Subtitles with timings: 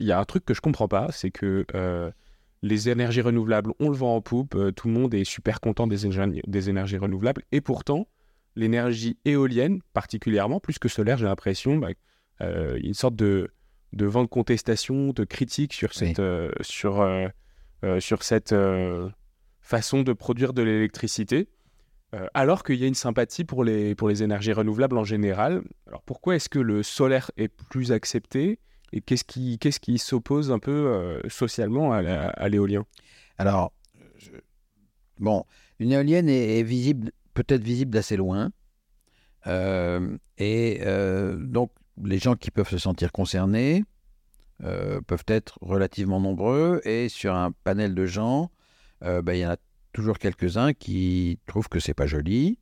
[0.00, 2.10] il y a un truc que je comprends pas, c'est que euh,
[2.62, 5.86] les énergies renouvelables, on le vend en poupe, euh, tout le monde est super content
[5.86, 8.08] des, énergies- des énergies renouvelables, et pourtant,
[8.56, 11.88] l'énergie éolienne, particulièrement, plus que solaire, j'ai l'impression, bah,
[12.40, 13.50] euh, il y a une sorte de,
[13.92, 17.06] de vent de contestation, de critique sur cette, euh, sur,
[18.00, 18.54] sur cette
[19.60, 21.48] façon de produire de l'électricité,
[22.32, 25.62] alors qu'il y a une sympathie pour les, pour les énergies renouvelables en général.
[25.88, 28.60] Alors pourquoi est-ce que le solaire est plus accepté
[28.94, 32.86] et qu'est-ce qui, qu'est-ce qui s'oppose un peu euh, socialement à, l'éolien?
[33.38, 33.72] Alors,
[34.16, 34.30] je-
[35.18, 35.44] bon,
[35.80, 38.52] une éolienne est, est visible, peut-être visible d'assez loin.
[39.48, 43.84] Euh, et euh, donc, les gens qui peuvent se sentir concernés
[44.62, 46.80] euh, peuvent être relativement nombreux.
[46.84, 48.52] Et sur un panel de gens,
[49.02, 49.56] euh, ben, il y en a
[49.92, 52.60] toujours quelques-uns qui trouvent que c'est pas joli.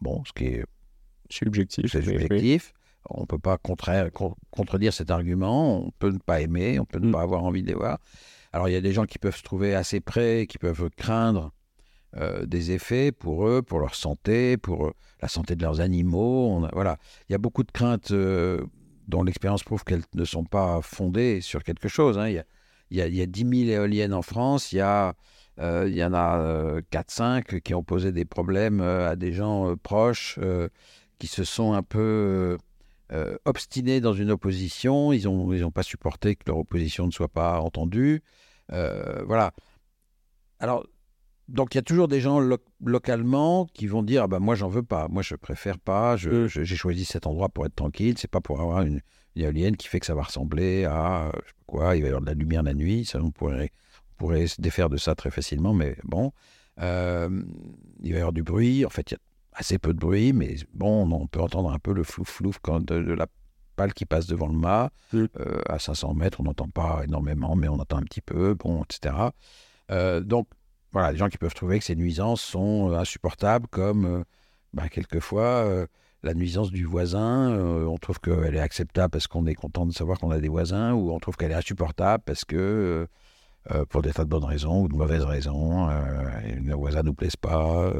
[0.00, 0.64] Bon, ce qui est
[1.28, 1.90] Subjectif.
[1.90, 2.72] c'est subjectif.
[3.10, 3.58] On ne peut pas
[4.50, 5.78] contredire cet argument.
[5.86, 7.12] On peut ne pas aimer, on peut ne Mm.
[7.12, 7.98] pas avoir envie de les voir.
[8.52, 11.50] Alors, il y a des gens qui peuvent se trouver assez près, qui peuvent craindre
[12.16, 16.48] euh, des effets pour eux, pour leur santé, pour euh, la santé de leurs animaux.
[16.50, 16.96] On a- voilà.
[17.28, 18.64] Il y a beaucoup de craintes euh,
[19.06, 22.16] dont l'expérience prouve qu'elles ne sont pas fondées sur quelque chose.
[22.18, 22.28] hein.
[22.28, 22.44] Il, y a,
[22.90, 24.72] il, y a, il y a 10 000 éoliennes en France.
[24.72, 25.14] Il y, a,
[25.60, 29.70] euh, il y en a 4-5 qui ont posé des problèmes euh, à des gens
[29.70, 30.68] euh, proches euh,
[31.18, 32.56] qui se sont un peu
[33.12, 35.12] euh, obstinés dans une opposition.
[35.12, 38.22] Ils n'ont ils ont pas supporté que leur opposition ne soit pas entendue.
[38.72, 39.52] Euh, voilà.
[40.58, 40.86] Alors,
[41.48, 44.54] donc il y a toujours des gens lo- localement qui vont dire ah ben, moi
[44.56, 46.46] j'en veux pas, moi je préfère pas, je- Mm.
[46.48, 49.00] je- j'ai choisi cet endroit pour être tranquille, c'est pas pour avoir une,
[49.36, 52.00] une éolienne qui fait que ça va ressembler à euh, je sais pas quoi, il
[52.02, 53.70] va y avoir de la lumière la nuit, ça on pourrait,
[54.14, 56.32] on pourrait se défaire de ça très facilement, mais bon,
[56.82, 57.30] Euh,
[58.02, 59.20] il va y avoir du bruit, en fait il y a
[59.56, 62.80] assez peu de bruit, mais bon on peut entendre un peu le flouf flouf quand
[62.80, 63.26] de, de la
[63.74, 64.90] pale qui passe devant le mât.
[65.14, 65.28] Euh,
[65.68, 69.14] à 500 mètres on n'entend pas énormément, mais on entend un petit peu, bon etc.
[69.90, 70.46] Euh, donc
[70.92, 74.24] voilà, les gens qui peuvent trouver que ces nuisances sont euh, insupportables, comme
[74.72, 75.86] bah, quelquefois
[76.26, 79.92] la nuisance du voisin, euh, on trouve qu'elle est acceptable parce qu'on est content de
[79.92, 83.06] savoir qu'on a des voisins, ou on trouve qu'elle est insupportable parce que,
[83.70, 86.28] euh, pour des tas de bonnes raisons ou de mauvaises raisons, euh,
[86.62, 87.92] le voisin ne nous plaise pas.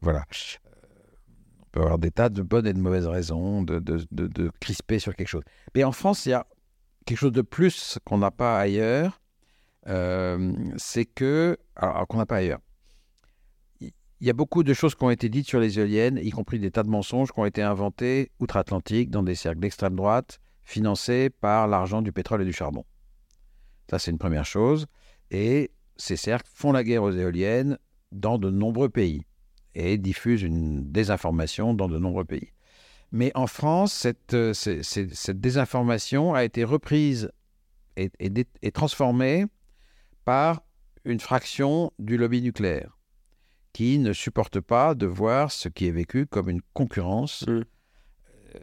[0.00, 0.20] Voilà.
[0.20, 0.50] Euh,
[1.60, 4.50] On peut avoir des tas de bonnes et de mauvaises raisons de, de, de- de
[4.60, 5.44] crisper sur quelque chose.
[5.74, 6.46] Mais en France, il y a
[7.06, 9.20] quelque chose de plus qu'on n'a pas ailleurs,
[9.88, 12.60] euh, c'est que, alors, qu'on n'a pas ailleurs,
[13.80, 16.30] il il y a beaucoup de choses qui ont été dites sur les éoliennes, y
[16.30, 20.40] compris des tas de mensonges qui ont été inventés outre-Atlantique dans des cercles d'extrême droite,
[20.62, 22.84] financés par l'argent du pétrole et du charbon.
[23.90, 24.86] Ça, c'est une première chose.
[25.30, 27.76] Et ces cercles font la guerre aux éoliennes
[28.12, 29.26] dans de nombreux pays
[29.74, 32.52] et diffusent une désinformation dans de nombreux pays.
[33.12, 37.30] Mais en France, cette, euh, cette désinformation a été reprise
[37.96, 39.46] et, et transformée
[40.24, 40.62] par
[41.04, 42.98] une fraction du lobby nucléaire
[43.74, 47.46] qui ne supporte pas de voir ce qui est vécu comme une concurrence.
[47.46, 47.62] Mm.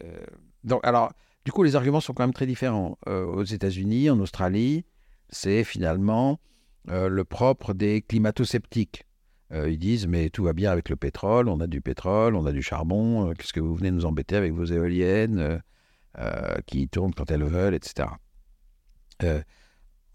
[0.02, 0.26] Euh,
[0.64, 1.12] donc, alors,
[1.46, 2.98] du coup, les arguments sont quand même très différents.
[3.08, 4.86] Euh, aux États-Unis, en Australie,
[5.30, 6.40] c'est finalement
[6.90, 9.06] euh, le propre des climato-sceptiques.
[9.54, 12.46] Euh, ils disent, mais tout va bien avec le pétrole, on a du pétrole, on
[12.46, 15.62] a du charbon, euh, qu'est-ce que vous venez nous embêter avec vos éoliennes
[16.18, 18.08] euh, qui tournent quand elles veulent, etc.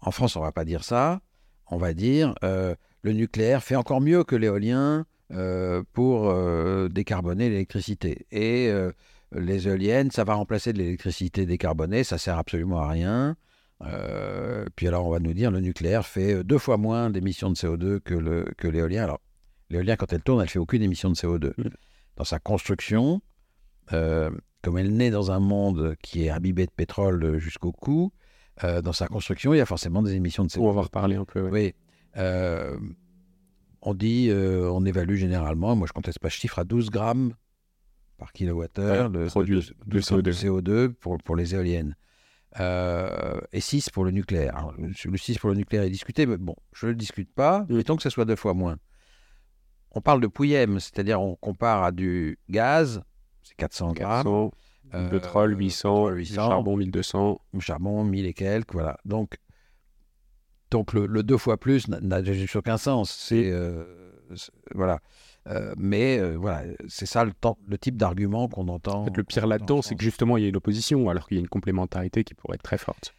[0.01, 1.21] En France, on va pas dire ça.
[1.69, 5.05] On va dire le nucléaire fait encore mieux que l'éolien
[5.93, 6.33] pour
[6.89, 8.27] décarboner l'électricité.
[8.31, 8.69] Et
[9.31, 13.37] les éoliennes, ça va remplacer de l'électricité décarbonée, ça sert absolument à rien.
[14.75, 18.01] Puis alors, on va nous dire le nucléaire fait deux fois moins d'émissions de CO2
[18.01, 19.17] que l'éolien.
[19.69, 21.53] L'éolien, quand elle tourne, elle fait aucune émission de CO2.
[21.57, 21.69] Mm.
[22.15, 23.21] Dans sa construction,
[23.93, 24.31] euh,
[24.63, 28.11] comme elle naît dans un monde qui est imbibé de pétrole jusqu'au cou,
[28.63, 30.59] euh, dans sa construction, il y a forcément des émissions de CO2.
[30.61, 31.41] On va en reparler un peu.
[31.43, 31.51] ouais.
[31.51, 31.73] Oui.
[32.17, 32.77] Euh,
[33.83, 37.33] on dit, on évalue généralement, moi je conteste pas ce chiffre, à 12 grammes
[38.17, 40.31] par kilowattheure Ouais, de, produit de- de de- de CO2.
[40.33, 41.95] CO2 pour, pour les éoliennes.
[42.59, 44.55] Euh, et 6 pour le nucléaire.
[44.57, 47.31] Alors, le le 6 pour le nucléaire est discuté, mais bon, je ne le discute
[47.31, 47.65] pas.
[47.69, 47.75] Mm.
[47.75, 48.77] Mettons que ce soit deux fois moins.
[49.91, 53.01] On parle de pouillem, c'est-à-dire on compare à du gaz,
[53.43, 54.23] c'est 400 grammes.
[54.23, 54.51] 400,
[54.85, 56.47] du Euh, pétrole 800, pétrole, du 800.
[56.49, 57.41] charbon 1200.
[57.53, 58.97] le charbon, 1000 et quelques, voilà.
[59.05, 59.37] Donc,
[60.71, 63.11] donc le, le deux fois plus n'a- juste aucun sens.
[63.11, 63.85] C'est, euh,
[64.75, 64.99] voilà.
[65.47, 69.01] Euh, mais euh, voilà, c'est ça le, temps- le type d'argument qu'on entend.
[69.01, 71.37] En fait, le pire là-dedans, c'est que justement, il y a une opposition, alors qu'il
[71.37, 73.13] y a une complémentarité qui pourrait être très forte.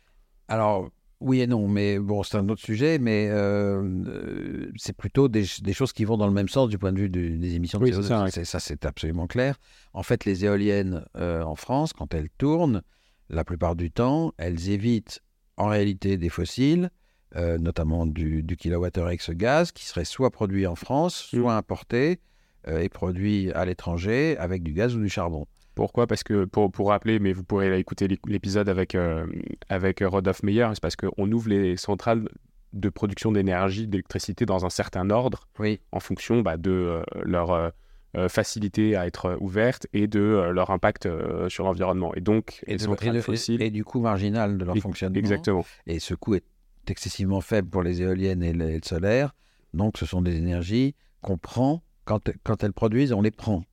[0.49, 5.29] Alors, oui et non, mais bon, c'est un autre sujet, mais euh, euh, c'est plutôt
[5.29, 7.55] des, des choses qui vont dans le même sens du point de vue du- des
[7.57, 8.03] émissions de Oui, CO2.
[8.03, 8.27] c'est ça.
[8.31, 9.57] C'est- ça, c'est absolument clair.
[9.93, 12.83] En fait, les éoliennes euh, en France, quand elles tournent,
[13.31, 15.21] la plupart du temps, elles évitent
[15.57, 16.91] en réalité des fossiles,
[17.37, 21.39] euh, notamment du, du kilowattheure ex-gaz, qui serait soit produit en France, Mm.
[21.41, 22.21] soit importé
[22.67, 25.47] et produit à l'étranger avec du gaz ou du charbon.
[25.79, 26.07] Pourquoi?
[26.07, 29.27] Parce que, pour, pour rappeler, mais vous pourrez écouter l'é- l'épisode avec, euh,
[29.69, 32.29] avec Rodolphe Meyer, c'est parce qu'on ouvre les centrales
[32.75, 35.81] de production d'énergie, d'électricité dans un certain ordre Oui.
[35.93, 40.71] en fonction bah, de euh, leur euh, facilité à être ouvertes et de euh, leur
[40.71, 41.09] impact
[41.49, 42.15] sur l'environnement.
[42.15, 43.63] Et donc, Et, de- fossiles...
[43.63, 45.19] et du coût marginal de leur Et- fonctionnement.
[45.19, 45.65] Exactement.
[45.87, 46.45] Et ce coût est
[46.89, 49.35] excessivement faible pour les éoliennes et le, et le solaire.
[49.75, 51.83] Donc, ce sont des énergies qu'on prend.
[52.05, 53.65] Quand, quand elles produisent, on les prend.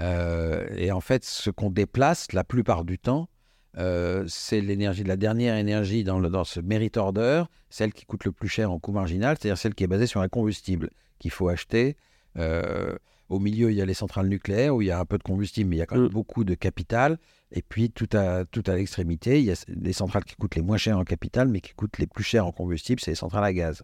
[0.00, 3.28] Euh, et en fait, ce qu'on déplace la plupart du temps,
[3.76, 8.24] euh, c'est l'énergie, la dernière énergie dans, le, dans ce merit order, celle qui coûte
[8.24, 11.30] le plus cher en coût marginal, c'est-à-dire celle qui est basée sur un combustible qu'il
[11.30, 11.96] faut acheter.
[12.36, 12.96] Euh,
[13.28, 15.22] au milieu, il y a les centrales nucléaires où il y a un peu de
[15.22, 16.12] combustible, mais il y a quand même Mm.
[16.12, 17.18] beaucoup de capital.
[17.52, 20.62] Et puis, tout à, tout à l'extrémité, il y a les centrales qui coûtent les
[20.62, 23.44] moins chères en capital, mais qui coûtent les plus chères en combustible, c'est les centrales
[23.44, 23.82] à gaz.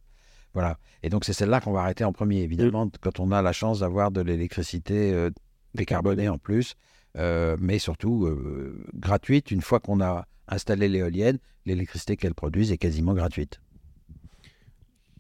[0.55, 0.79] Voilà.
[1.03, 3.81] Et donc, c'est celle-là qu'on va arrêter en premier, évidemment, quand on a la chance
[3.81, 5.31] d'avoir de l'électricité euh,
[5.75, 6.75] décarbonée en plus,
[7.17, 9.51] euh, mais surtout euh, gratuite.
[9.51, 13.61] Une fois qu'on a installé l'éolienne, l'électricité qu'elle produise est quasiment gratuite.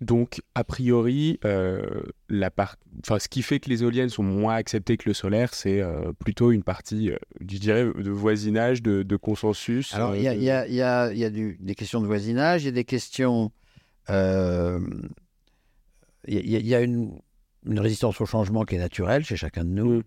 [0.01, 2.77] Donc, a priori, euh, la part...
[3.03, 6.13] enfin, ce qui fait que les éoliennes sont moins acceptées que le solaire, c'est euh,
[6.19, 9.95] plutôt une partie, euh, je dirais, de voisinage, de, de consensus.
[9.95, 11.31] Alors, euh, il y a, de- il y a- il y a- il y a
[11.31, 13.53] du- des questions de voisinage, il y a des questions.
[14.09, 14.13] il
[16.35, 17.19] y a- il y a, il y a une,
[17.65, 19.99] une résistance au changement qui est naturelle chez chacun de nous.
[19.99, 20.05] Mm.